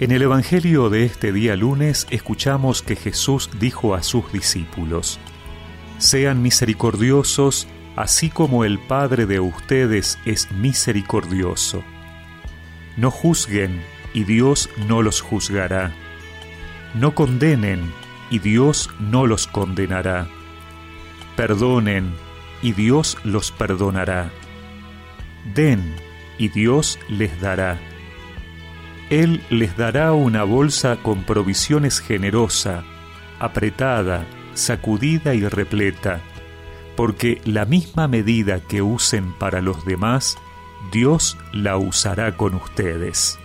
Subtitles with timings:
[0.00, 5.18] En el Evangelio de este día lunes escuchamos que Jesús dijo a sus discípulos,
[5.98, 11.82] Sean misericordiosos, así como el Padre de ustedes es misericordioso.
[12.96, 13.82] No juzguen,
[14.14, 15.92] y Dios no los juzgará.
[16.94, 17.92] No condenen,
[18.30, 20.28] y Dios no los condenará.
[21.34, 22.14] Perdonen,
[22.62, 24.30] y Dios los perdonará.
[25.56, 25.96] Den,
[26.38, 27.80] y Dios les dará.
[29.10, 32.84] Él les dará una bolsa con provisiones generosa,
[33.40, 36.20] apretada, sacudida y repleta,
[36.94, 40.36] porque la misma medida que usen para los demás,
[40.92, 43.38] Dios la usará con ustedes.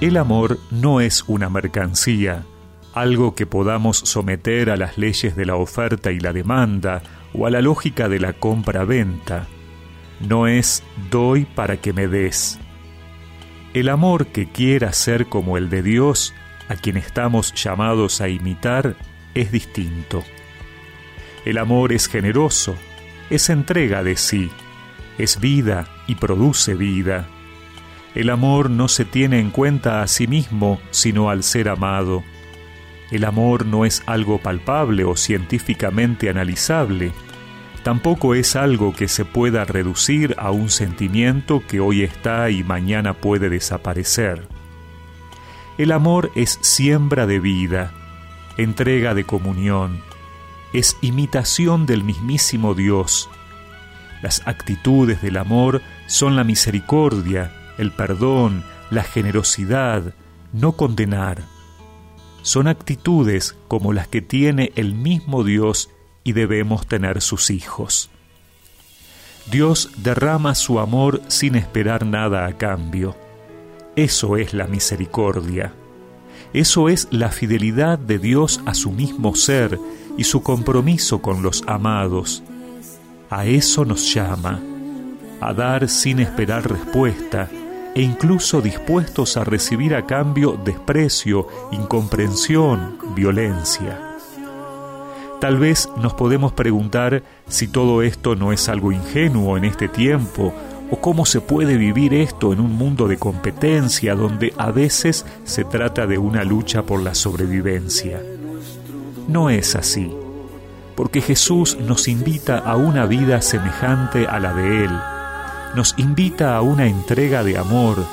[0.00, 2.44] El amor no es una mercancía,
[3.00, 7.50] algo que podamos someter a las leyes de la oferta y la demanda o a
[7.50, 9.46] la lógica de la compra-venta.
[10.20, 12.58] No es doy para que me des.
[13.74, 16.34] El amor que quiera ser como el de Dios,
[16.68, 18.96] a quien estamos llamados a imitar,
[19.34, 20.24] es distinto.
[21.44, 22.74] El amor es generoso,
[23.30, 24.50] es entrega de sí,
[25.18, 27.28] es vida y produce vida.
[28.14, 32.24] El amor no se tiene en cuenta a sí mismo, sino al ser amado.
[33.10, 37.12] El amor no es algo palpable o científicamente analizable.
[37.82, 43.14] Tampoco es algo que se pueda reducir a un sentimiento que hoy está y mañana
[43.14, 44.46] puede desaparecer.
[45.78, 47.92] El amor es siembra de vida,
[48.58, 50.02] entrega de comunión,
[50.74, 53.30] es imitación del mismísimo Dios.
[54.20, 60.14] Las actitudes del amor son la misericordia, el perdón, la generosidad,
[60.52, 61.57] no condenar
[62.42, 65.90] son actitudes como las que tiene el mismo Dios
[66.24, 68.10] y debemos tener sus hijos.
[69.50, 73.16] Dios derrama su amor sin esperar nada a cambio.
[73.96, 75.72] Eso es la misericordia.
[76.52, 79.78] Eso es la fidelidad de Dios a su mismo ser
[80.16, 82.42] y su compromiso con los amados.
[83.30, 84.60] A eso nos llama,
[85.40, 87.48] a dar sin esperar respuesta,
[87.98, 94.14] e incluso dispuestos a recibir a cambio desprecio, incomprensión, violencia.
[95.40, 100.54] Tal vez nos podemos preguntar si todo esto no es algo ingenuo en este tiempo
[100.92, 105.64] o cómo se puede vivir esto en un mundo de competencia donde a veces se
[105.64, 108.22] trata de una lucha por la sobrevivencia.
[109.26, 110.08] No es así,
[110.94, 114.90] porque Jesús nos invita a una vida semejante a la de Él
[115.74, 118.04] nos invita a una entrega de amor,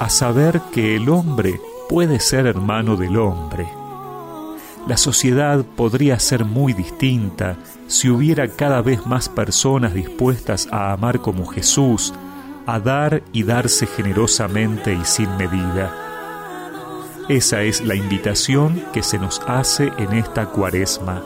[0.00, 3.68] a saber que el hombre puede ser hermano del hombre.
[4.86, 7.56] La sociedad podría ser muy distinta
[7.86, 12.12] si hubiera cada vez más personas dispuestas a amar como Jesús,
[12.66, 15.92] a dar y darse generosamente y sin medida.
[17.28, 21.22] Esa es la invitación que se nos hace en esta cuaresma.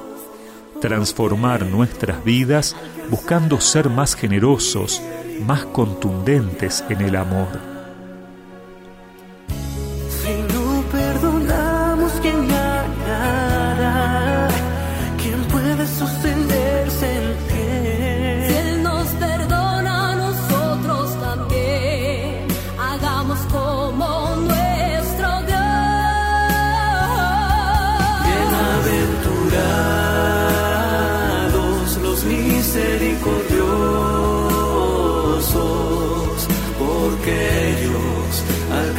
[0.80, 2.76] Transformar nuestras vidas
[3.10, 5.02] buscando ser más generosos,
[5.41, 7.77] más contundentes en el amor.